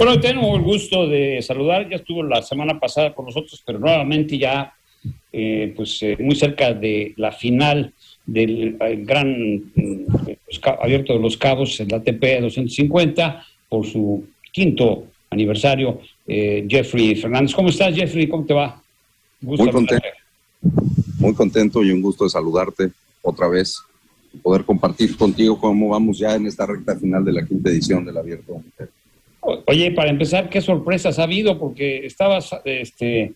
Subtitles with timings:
[0.00, 1.86] Bueno, tenemos el gusto de saludar.
[1.86, 4.72] Ya estuvo la semana pasada con nosotros, pero nuevamente ya
[5.30, 7.92] eh, pues eh, muy cerca de la final
[8.24, 16.00] del eh, gran pues, abierto de los cabos, el ATP 250, por su quinto aniversario.
[16.26, 18.26] Jeffrey Fernández, ¿cómo estás, Jeffrey?
[18.26, 18.82] ¿Cómo te va?
[19.42, 20.06] muy contento.
[21.18, 22.90] Muy contento y un gusto de saludarte
[23.20, 23.82] otra vez
[24.42, 28.16] poder compartir contigo cómo vamos ya en esta recta final de la quinta edición del
[28.16, 28.62] Abierto.
[29.66, 31.58] Oye, para empezar, ¿qué sorpresas ha habido?
[31.58, 33.32] Porque estaba este,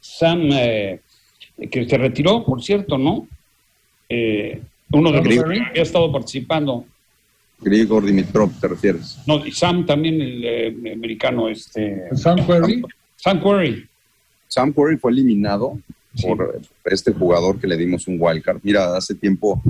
[0.00, 1.00] Sam, eh,
[1.70, 3.26] que se retiró, por cierto, ¿no?
[4.08, 4.60] Eh,
[4.92, 6.84] uno de los que ha estado participando.
[7.60, 9.18] Grigor Dimitrov, ¿te refieres?
[9.26, 12.04] No, y Sam también, el eh, americano, este...
[12.14, 12.82] Sam Query.
[13.16, 13.88] Sam Query.
[14.48, 15.78] Sam Query fue eliminado
[16.22, 18.60] por este jugador que le dimos un wildcard.
[18.62, 19.60] Mira, hace tiempo,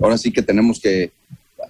[0.00, 1.12] ahora sí que tenemos que,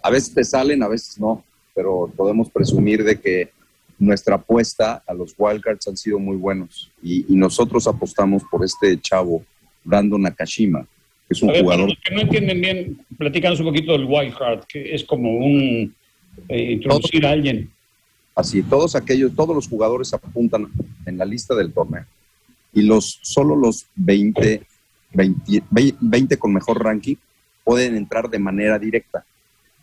[0.03, 1.45] a veces te salen, a veces no
[1.77, 3.51] pero podemos presumir de que
[3.99, 9.45] nuestra apuesta a los wildcards han sido muy buenos y, nosotros apostamos por este chavo,
[9.85, 10.87] Brandon Nakashima,
[11.29, 11.93] que es un jugador...
[12.03, 15.95] que no entienden bien, platícanos un poquito del wildcard, que es como un...
[16.49, 17.71] Eh, introducir a alguien.
[18.35, 20.69] Así, todos aquellos, todos los jugadores apuntan
[21.07, 22.05] en la lista del torneo
[22.75, 24.63] y los solo los 20,
[25.13, 25.63] 20,
[25.99, 27.17] 20 con mejor ranking
[27.65, 29.25] pueden entrar de manera directa.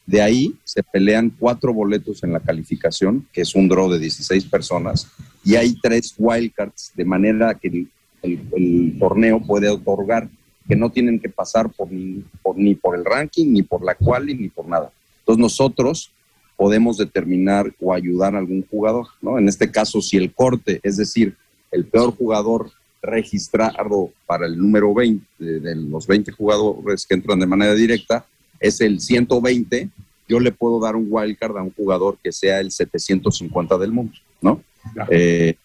[0.06, 4.46] De ahí se pelean cuatro boletos en la calificación, que es un draw de 16
[4.46, 5.08] personas,
[5.44, 7.88] y hay tres wildcards, de manera que
[8.22, 10.30] el, torneo puede otorgar,
[10.68, 13.96] que no tienen que pasar por ni, por ni por el ranking, ni por la
[13.96, 14.92] quali, ni por nada.
[15.20, 16.12] Entonces nosotros
[16.56, 19.38] podemos determinar o ayudar a algún jugador, ¿no?
[19.38, 21.36] En este caso, si el corte, es decir,
[21.72, 27.46] el peor jugador registrado para el número 20 de los 20 jugadores que entran de
[27.46, 28.26] manera directa,
[28.64, 29.90] es el 120,
[30.28, 34.14] yo le puedo dar un wildcard a un jugador que sea el 750 del mundo,
[34.42, 34.64] ¿no?
[35.12, 35.56] Eh,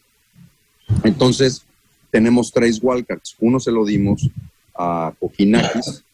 [1.04, 1.64] entonces,
[2.10, 3.36] tenemos tres wildcards.
[3.38, 4.28] Uno se lo dimos
[4.76, 6.04] a Kokinakis.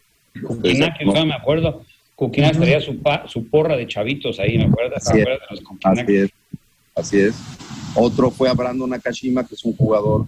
[0.47, 1.84] Kokinakis, no, me acuerdo.
[2.17, 5.09] Kokinakis traía su, su, porra de chavitos ahí, ¿me acuerdas?
[5.09, 5.21] Así,
[6.15, 6.31] es,
[6.94, 7.34] así es.
[7.94, 10.27] Otro fue a Brandon Nakashima, que es un jugador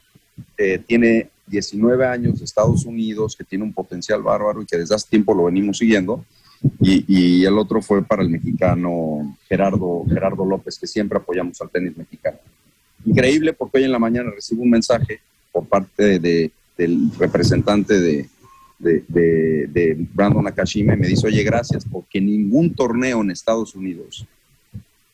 [0.57, 4.95] que tiene 19 años de Estados Unidos, que tiene un potencial bárbaro y que desde
[4.95, 6.25] hace tiempo lo venimos siguiendo.
[6.81, 11.97] Y, el otro fue para el mexicano Gerardo, Gerardo López, que siempre apoyamos al tenis
[11.97, 12.39] mexicano.
[13.05, 15.21] Increíble porque hoy en la mañana recibo un mensaje
[15.53, 18.29] por parte de, del representante de,
[18.79, 24.27] de, de, Brandon Nakashima y me dice, oye, gracias, porque ningún torneo en Estados Unidos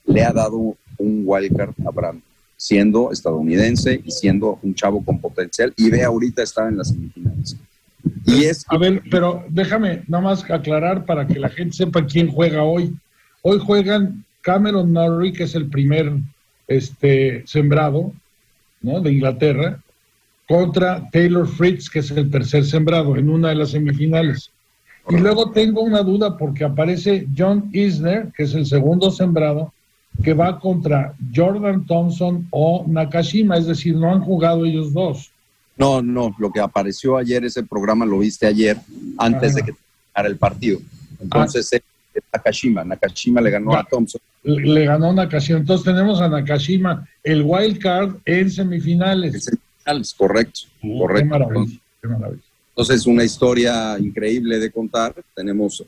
[0.04, 2.22] le ha dado un wildcard a Brandon,
[2.56, 7.56] siendo estadounidense y siendo un chavo con potencial, y ve ahorita estar en las semifinales.
[8.32, 8.65] Y es...
[8.69, 12.94] A ver, pero déjame nada más aclarar para que la gente sepa quién juega hoy.
[13.43, 16.12] Hoy juegan Cameron Norrie, que es el primer
[16.66, 18.12] este, sembrado
[18.81, 19.00] ¿no?
[19.00, 19.81] de Inglaterra,
[20.48, 24.50] contra Taylor Fritz, que es el tercer sembrado, en una de las semifinales.
[25.09, 29.72] Y luego tengo una duda porque aparece John Isner, que es el segundo sembrado,
[30.22, 35.32] que va contra Jordan Thompson o Nakashima, es decir, no han jugado ellos dos.
[35.77, 38.78] No, no, lo que apareció ayer, ese programa lo viste ayer,
[39.19, 40.81] antes de que terminara el partido.
[41.21, 41.77] Entonces, ah.
[42.15, 44.21] es Nakashima, Nakashima le ganó a Thompson.
[44.43, 49.34] Le, ganó Nakashima, entonces tenemos a Nakashima, el wild card en semifinales.
[49.34, 51.22] En semifinales, correcto, mm, correcto.
[51.22, 52.43] Qué maravilla, qué maravilla.
[52.75, 55.15] Entonces, una historia increíble de contar.
[55.34, 55.84] Tenemos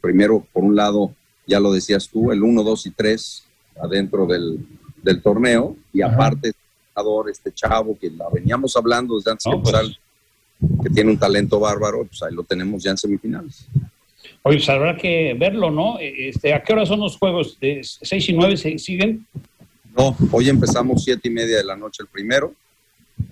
[0.00, 1.14] primero, por un lado,
[1.46, 3.44] ya lo decías tú, el 1, 2 y 3
[3.82, 4.58] adentro del,
[5.02, 6.52] del torneo, y aparte
[7.28, 9.98] este chavo que la veníamos hablando desde antes pues.
[10.82, 13.66] que tiene un talento bárbaro, pues ahí lo tenemos ya en semifinales.
[14.42, 15.98] Oye, pues habrá que verlo, ¿no?
[16.00, 17.58] Este, ¿A qué hora son los juegos?
[17.60, 19.26] ¿De 6 y 9 siguen?
[19.96, 22.54] No, hoy empezamos siete y media de la noche el primero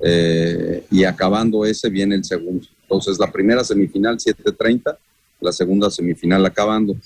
[0.00, 2.66] eh, y acabando ese viene el segundo.
[2.82, 4.96] Entonces la primera semifinal 7.30,
[5.40, 6.96] la segunda semifinal acabando.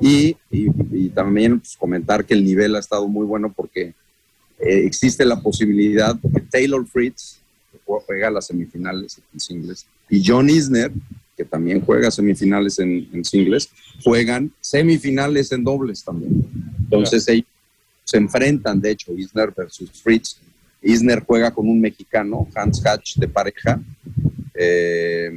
[0.00, 3.94] Y, y, también pues, comentar que el nivel ha estado muy bueno porque
[4.60, 7.38] eh, existe la posibilidad que Taylor Fritz,
[7.72, 10.92] que juega las semifinales en singles, y John Isner,
[11.36, 13.70] que también juega semifinales en, singles,
[14.04, 16.44] juegan semifinales en dobles también.
[16.80, 17.46] Entonces ellos
[18.04, 20.36] se enfrentan, de hecho, Isner versus Fritz.
[20.82, 23.80] Isner juega con un mexicano, Hans Hatch, de pareja,
[24.54, 25.30] eh,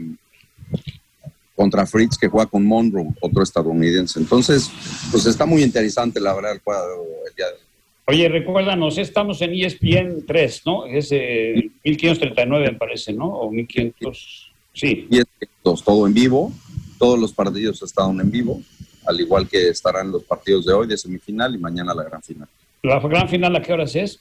[1.56, 4.20] contra Fritz, que juega con Monroe, otro estadounidense.
[4.20, 4.70] Entonces,
[5.12, 7.73] pues está muy interesante, la verdad, el cuadro el día de hoy.
[8.06, 10.86] Oye, recuérdanos, estamos en ESPN 3, ¿no?
[10.86, 13.28] Es 1539, me parece, ¿no?
[13.28, 15.08] O 1500, sí.
[15.10, 15.22] Y
[15.64, 16.52] todo en vivo,
[17.00, 18.62] todos los partidos están en vivo,
[19.06, 22.48] al igual que estarán los partidos de hoy de semifinal y mañana la gran final.
[22.82, 24.20] ¿La gran final a qué horas es?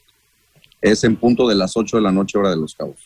[0.81, 2.99] Es en punto de las 8 de la noche, hora de Los Cabos.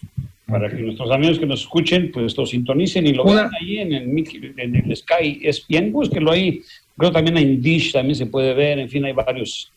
[0.47, 3.93] Para que nuestros amigos que nos escuchen, pues lo sintonicen y lo vean ahí en
[3.93, 5.41] el, en el Sky.
[5.43, 6.63] Es bien, búsquenlo ahí.
[6.97, 8.79] Creo también en Dish también se puede ver.
[8.79, 9.73] En fin, hay varios.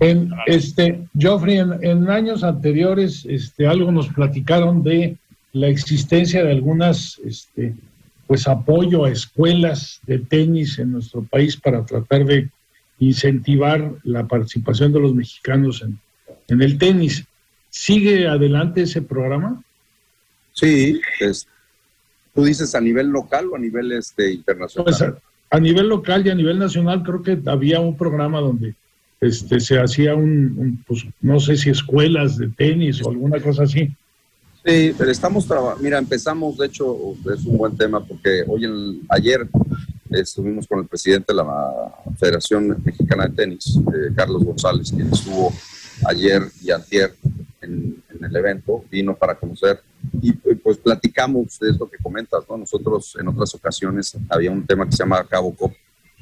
[0.00, 5.16] En, este, Geoffrey, en, años anteriores, este, algo nos platicaron de
[5.52, 7.74] la existencia de algunas, este,
[8.26, 12.50] pues apoyo a escuelas de tenis en nuestro país para tratar de
[12.98, 15.98] incentivar la participación de los mexicanos en,
[16.48, 17.24] en el tenis.
[17.70, 19.62] ¿Sigue adelante ese programa?
[20.52, 21.00] Sí,
[22.34, 24.84] tú dices a nivel local o a nivel este, internacional.
[24.84, 25.04] Pues
[25.50, 28.74] a, nivel local y a nivel nacional creo que había un programa donde
[29.20, 33.90] este, se hacía un, pues, no sé si escuelas de tenis o alguna cosa así.
[34.64, 39.00] Sí, pero estamos trabajando, mira, empezamos, de hecho, es un buen tema porque hoy, en,
[39.08, 39.48] ayer,
[40.10, 45.52] estuvimos con el presidente de la Federación Mexicana de Tenis, eh, Carlos González, quien estuvo
[46.06, 47.14] ayer y antier
[47.60, 49.78] en, el evento, vino para conocer
[50.22, 52.56] y pues platicamos de esto que comentas, ¿no?
[52.56, 55.72] Nosotros en otras ocasiones había un tema que se llama Cabo Cop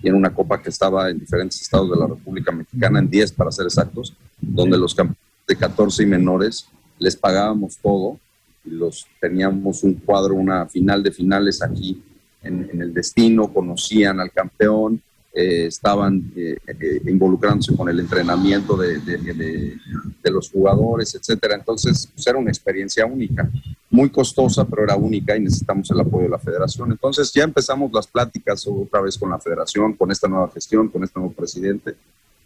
[0.04, 3.32] y en una copa que estaba en diferentes estados de la República Mexicana, en 10
[3.32, 5.18] para ser exactos, donde los campeones
[5.48, 6.68] de 14 y menores
[6.98, 8.20] les pagábamos todo
[8.66, 12.02] y los teníamos un cuadro, una final de finales aquí
[12.42, 15.00] en, el destino, conocían al campeón,
[15.32, 21.54] eh, estaban eh, eh, involucrándose con el entrenamiento de, de, los jugadores, etcétera.
[21.54, 23.50] Entonces, pues, era una experiencia única,
[23.94, 26.90] muy costosa, pero era única y necesitamos el apoyo de la federación.
[26.90, 31.04] Entonces, ya empezamos las pláticas otra vez con la federación, con esta nueva gestión, con
[31.04, 31.94] este nuevo presidente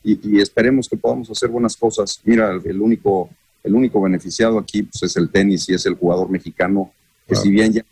[0.04, 2.20] y, esperemos que podamos hacer buenas cosas.
[2.24, 3.30] Mira, el único,
[3.64, 6.92] el único beneficiado aquí pues, es el tenis y es el jugador mexicano,
[7.26, 7.82] que si bien ya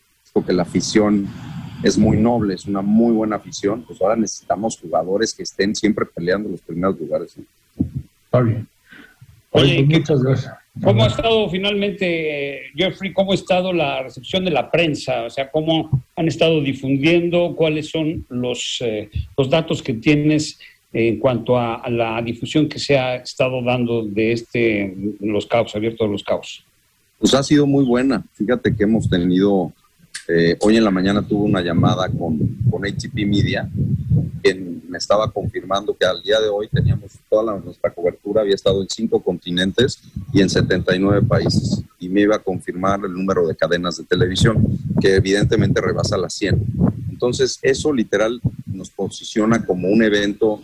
[0.47, 1.26] que la afición
[1.82, 6.05] es muy noble, es una muy buena afición, pues ahora necesitamos jugadores que estén siempre
[6.05, 7.35] peleando los primeros lugares.
[8.26, 8.69] Está bien.
[9.50, 10.55] Oye, pues muchas gracias.
[10.82, 15.25] ¿Cómo ha estado finalmente, Jeffrey, cómo ha estado la recepción de la prensa?
[15.25, 17.55] O sea, ¿cómo han estado difundiendo?
[17.56, 20.58] ¿Cuáles son los, eh, los datos que tienes
[20.93, 26.11] en cuanto a, la difusión que se ha estado dando de este, los caos, abiertos
[26.11, 26.64] los caos?
[27.19, 28.25] Pues ha sido muy buena.
[28.34, 29.72] Fíjate que hemos tenido
[30.29, 32.38] eh, hoy en la mañana tuve una llamada con,
[32.70, 33.69] con ATP Media,
[34.43, 38.82] quien me estaba confirmando que al día de hoy teníamos toda nuestra cobertura, había estado
[38.82, 40.02] en cinco continentes
[40.36, 41.82] y en 79 países.
[41.98, 44.62] Y me iba a confirmar el número de cadenas de televisión,
[45.00, 46.62] que evidentemente rebasa las 100.
[47.10, 50.60] Entonces, eso literal nos posiciona como un evento,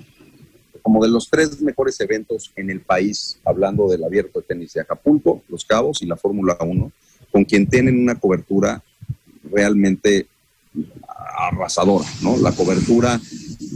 [0.82, 4.82] como de los tres mejores eventos en el país, hablando del abierto de tenis de
[4.82, 6.92] Acapulco, Los Cabos y la Fórmula 1,
[7.30, 8.82] con quien tienen una cobertura
[9.50, 10.26] realmente
[11.34, 12.36] arrasadora, ¿no?
[12.36, 13.18] La cobertura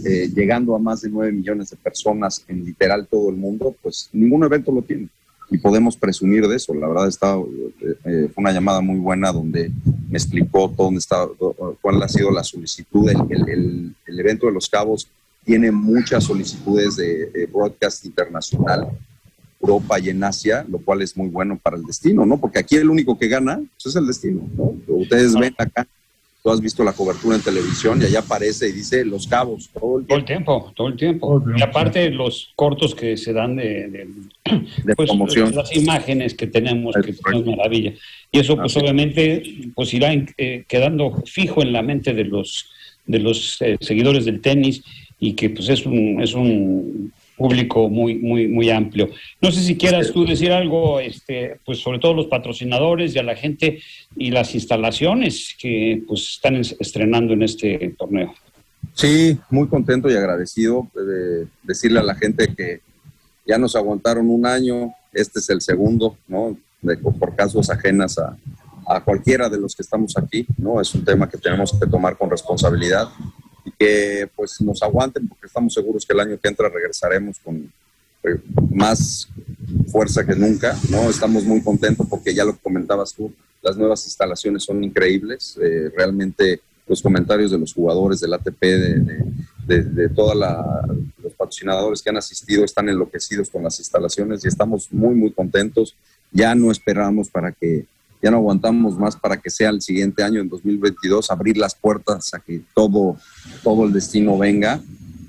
[0.04, 4.10] eh, llegando a más de 9 millones de personas en literal todo el mundo, pues
[4.12, 5.08] ningún evento lo tiene
[5.50, 6.74] y podemos presumir de eso.
[6.74, 9.70] La verdad está, eh, eh, fue una llamada muy buena donde
[10.08, 11.26] me explicó dónde está,
[11.80, 13.08] cuál ha sido la solicitud.
[13.08, 15.08] El, el, evento de Los Cabos
[15.44, 18.88] tiene muchas solicitudes de broadcast internacional
[19.60, 22.38] Europa y en Asia, lo cual es muy bueno para el destino, ¿no?
[22.38, 24.74] Porque aquí el único que gana pues, es el destino, ¿no?
[24.86, 25.86] Ustedes ven acá,
[26.46, 29.98] tú has visto la cobertura en televisión y allá aparece y dice Los Cabos todo
[30.10, 30.72] el tiempo.
[30.76, 35.52] Todo el tiempo, Y aparte los cortos que se dan de, de, pues, promoción.
[35.56, 37.94] Las imágenes que tenemos, que es maravilla.
[38.30, 39.42] Y eso pues obviamente
[39.74, 42.70] pues irá eh, quedando fijo en la mente de los,
[43.06, 44.84] de los eh, seguidores del tenis
[45.18, 49.10] y que pues es un, es un público muy, muy, muy amplio.
[49.40, 53.22] No sé si quieras tú decir algo, este, pues sobre todo los patrocinadores y a
[53.22, 53.80] la gente
[54.16, 58.34] y las instalaciones que pues están estrenando en este torneo.
[58.94, 62.80] Sí, muy contento y agradecido de decirle a la gente que
[63.46, 66.56] ya nos aguantaron un año, este es el segundo, ¿no?
[66.80, 68.36] De, por casos ajenas a,
[68.86, 70.80] a cualquiera de los que estamos aquí, ¿no?
[70.80, 73.08] Es un tema que tenemos que tomar con responsabilidad
[73.78, 77.70] que pues nos aguanten porque estamos seguros que el año que entra regresaremos con
[78.22, 78.40] eh,
[78.70, 79.28] más
[79.88, 81.08] fuerza que nunca, ¿no?
[81.08, 86.60] Estamos muy contentos porque ya lo comentabas tú, las nuevas instalaciones son increíbles, eh, realmente
[86.86, 89.24] los comentarios de los jugadores del ATP, de,
[89.66, 90.36] de, de, todos
[91.20, 95.96] los patrocinadores que han asistido están enloquecidos con las instalaciones y estamos muy, muy contentos.
[96.30, 97.86] Ya no esperamos para que
[98.22, 102.32] ya no aguantamos más para que sea el siguiente año, en 2022, abrir las puertas
[102.34, 103.16] a que todo,
[103.62, 104.80] todo el destino venga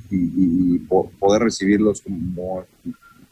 [0.10, 0.80] y,
[1.20, 2.66] poder recibirlos como...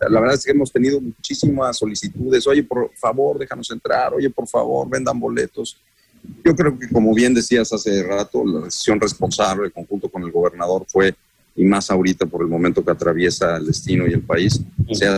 [0.09, 4.45] La verdad es que hemos tenido muchísimas solicitudes, oye, por favor, déjanos entrar, oye, por
[4.47, 5.77] favor, vendan boletos.
[6.43, 10.85] Yo creo que, como bien decías hace rato, la decisión responsable, conjunto con el gobernador,
[10.87, 11.15] fue
[11.55, 15.17] y más ahorita por el momento que atraviesa el destino y el país, sea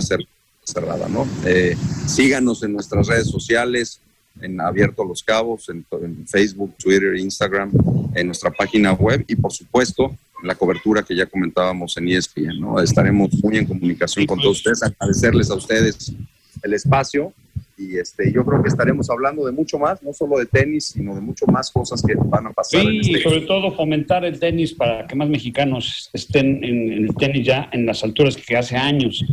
[0.63, 1.27] cerrada, ¿no?
[1.46, 1.75] Eh,
[2.06, 4.01] síganos en nuestras redes sociales,
[4.41, 5.86] en Abierto Los Cabos, en,
[6.27, 7.72] Facebook, Twitter, Instagram,
[8.15, 12.79] en nuestra página web y por supuesto la cobertura que ya comentábamos en ESPN, ¿no?
[12.79, 16.13] Estaremos muy en comunicación con todos ustedes, agradecerles a ustedes
[16.62, 17.34] el espacio
[17.77, 21.13] y este, yo creo que estaremos hablando de mucho más, no solo de tenis, sino
[21.13, 22.82] de mucho más cosas que van a pasar.
[22.82, 27.15] Sí, y este sobre todo fomentar el tenis para que más mexicanos estén en, el
[27.15, 29.24] tenis ya en las alturas que hace años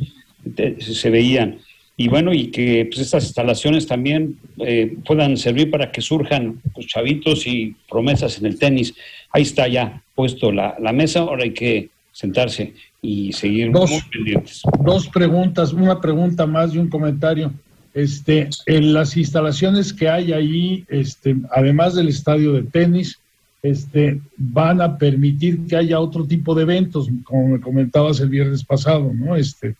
[0.78, 1.58] se veían.
[1.96, 6.86] Y bueno, y que pues, estas instalaciones también eh, puedan servir para que surjan pues,
[6.86, 8.94] chavitos y promesas en el tenis.
[9.30, 12.72] Ahí está ya puesto la, la mesa, ahora hay que sentarse
[13.02, 14.62] y seguir dos, muy pendientes.
[14.82, 17.52] Dos preguntas, una pregunta más y un comentario.
[17.92, 23.20] Este, en las instalaciones que hay ahí, este, además del estadio de tenis,
[23.62, 28.64] este, van a permitir que haya otro tipo de eventos, como me comentabas el viernes
[28.64, 29.36] pasado, ¿no?
[29.36, 29.74] Este,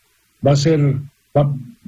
[0.45, 1.43] va a ser, eh,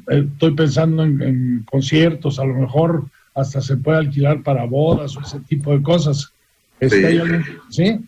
[0.08, 5.40] estoy pensando en, conciertos, a lo mejor hasta se puede alquilar para bodas o ese
[5.42, 6.32] tipo de cosas.
[6.80, 7.22] Este,
[7.70, 8.00] ¿Sí?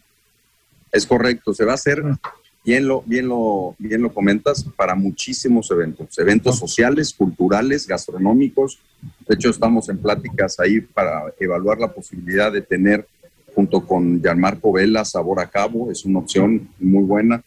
[0.91, 2.19] Es correcto, se va a hacer ah
[2.63, 8.79] bien lo, bien lo, bien lo comentas, para muchísimos eventos, eventos sociales, culturales, gastronómicos.
[9.27, 13.07] De hecho, estamos en pláticas ahí para evaluar la posibilidad de tener,
[13.55, 17.43] junto con Gianmarco Vela, Sabor a Cabo, es una opción muy buena.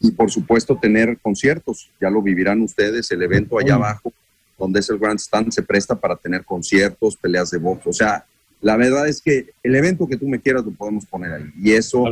[0.00, 4.12] Y por supuesto, tener conciertos, ya lo vivirán ustedes, el evento allá abajo,
[4.58, 7.86] donde es el Grand Stand, se presta para tener conciertos, peleas de box.
[7.86, 8.24] O sea,
[8.60, 11.50] la verdad es que el evento que tú me quieras lo podemos poner ahí.
[11.60, 12.06] Y eso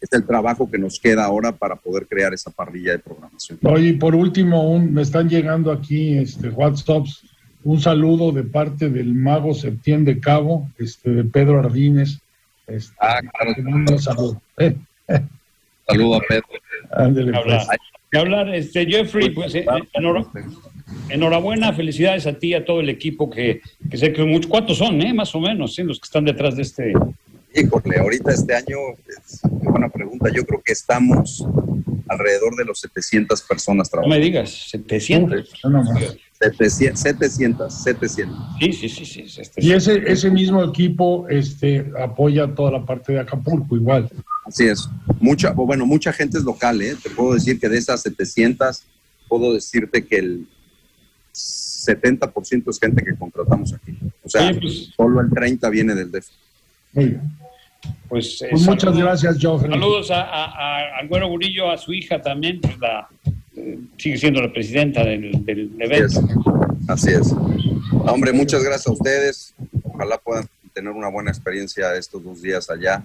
[0.00, 3.58] es el trabajo que nos queda ahora para poder crear esa parrilla de programación.
[3.62, 7.22] Oye, por último, un, me están llegando aquí este, WhatsApps,
[7.64, 12.18] un saludo de parte del mago Septién de Cabo, este, de Pedro Ardínez.
[12.66, 13.54] Este, ah, claro.
[13.66, 14.40] Un saludo.
[15.88, 16.48] Eh, Saludo a Pedro.
[16.90, 17.66] Ándale, pues.
[18.12, 19.66] hablar, este, Jeffrey, pues eh,
[21.08, 24.78] enhorabuena, felicidades a ti y a todo el equipo que, que sé que muchos, ¿cuántos
[24.78, 25.12] son, eh?
[25.12, 25.82] Más o menos, ¿sí?
[25.82, 26.92] los que están detrás de este
[27.54, 28.76] Híjole, ahorita este año,
[29.08, 31.46] es una buena pregunta, yo creo que estamos
[32.06, 34.14] alrededor de los 700 personas trabajando.
[34.14, 35.64] No me digas, 700.
[35.64, 35.82] No,
[36.38, 38.38] 700, 700, 700.
[38.60, 39.26] Sí, sí, sí.
[39.26, 44.10] sí y ese, ese mismo equipo este, apoya toda la parte de Acapulco igual.
[44.46, 44.88] Así es.
[45.20, 46.96] Mucha, bueno, mucha gente es local, ¿eh?
[47.02, 48.84] Te puedo decir que de esas 700,
[49.28, 50.46] puedo decirte que el
[51.34, 53.98] 70% es gente que contratamos aquí.
[54.22, 56.10] O sea, pues solo el 30 viene del
[56.92, 57.20] bien.
[58.08, 59.72] Pues, eh, pues muchas gracias, Joffrey.
[59.72, 63.08] Saludos a, a, al Güero Burillo, a su hija también, pues la,
[63.56, 66.20] eh, sigue siendo la presidenta del, del evento.
[66.88, 67.34] Así es.
[67.92, 69.54] Hombre, muchas gracias a ustedes.
[69.82, 73.02] Ojalá puedan tener una buena experiencia estos dos días allá.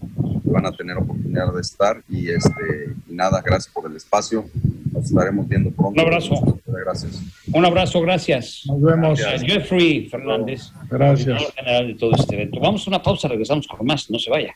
[0.52, 4.46] Van a tener oportunidad de estar y, este, y nada, gracias por el espacio.
[4.92, 6.02] Nos estaremos viendo pronto.
[6.02, 6.60] Un abrazo.
[6.66, 7.22] Gracias.
[7.54, 8.64] Un abrazo, gracias.
[8.66, 9.22] Nos vemos.
[9.46, 11.42] Jeffrey Fernández, gracias.
[11.56, 12.60] general de todo este evento.
[12.60, 14.56] Vamos a una pausa, regresamos con más, no se vaya.